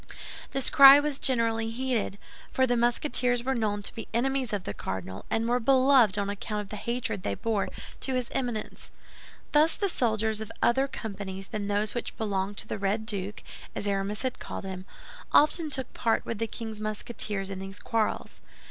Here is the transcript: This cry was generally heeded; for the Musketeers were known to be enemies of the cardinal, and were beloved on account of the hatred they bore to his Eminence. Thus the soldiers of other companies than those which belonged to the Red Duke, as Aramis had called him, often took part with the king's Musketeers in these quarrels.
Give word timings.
This 0.49 0.71
cry 0.71 0.99
was 0.99 1.19
generally 1.19 1.69
heeded; 1.69 2.17
for 2.51 2.65
the 2.65 2.75
Musketeers 2.75 3.43
were 3.43 3.53
known 3.53 3.83
to 3.83 3.93
be 3.93 4.07
enemies 4.15 4.51
of 4.51 4.63
the 4.63 4.73
cardinal, 4.73 5.25
and 5.29 5.47
were 5.47 5.59
beloved 5.59 6.17
on 6.17 6.27
account 6.27 6.59
of 6.59 6.69
the 6.69 6.75
hatred 6.77 7.21
they 7.21 7.35
bore 7.35 7.69
to 7.99 8.15
his 8.15 8.27
Eminence. 8.31 8.89
Thus 9.51 9.75
the 9.77 9.87
soldiers 9.87 10.41
of 10.41 10.51
other 10.59 10.87
companies 10.87 11.49
than 11.49 11.67
those 11.67 11.93
which 11.93 12.17
belonged 12.17 12.57
to 12.57 12.67
the 12.67 12.79
Red 12.79 13.05
Duke, 13.05 13.43
as 13.75 13.87
Aramis 13.87 14.23
had 14.23 14.39
called 14.39 14.65
him, 14.65 14.85
often 15.31 15.69
took 15.69 15.93
part 15.93 16.25
with 16.25 16.39
the 16.39 16.47
king's 16.47 16.81
Musketeers 16.81 17.51
in 17.51 17.59
these 17.59 17.79
quarrels. 17.79 18.41